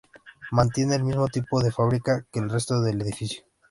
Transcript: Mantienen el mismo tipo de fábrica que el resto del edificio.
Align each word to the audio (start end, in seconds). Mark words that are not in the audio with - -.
Mantienen 0.49 1.01
el 1.01 1.03
mismo 1.03 1.27
tipo 1.27 1.61
de 1.61 1.71
fábrica 1.71 2.25
que 2.31 2.39
el 2.39 2.49
resto 2.49 2.81
del 2.81 2.99
edificio. 3.03 3.43